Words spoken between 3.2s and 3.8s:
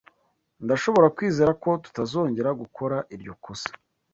kosa.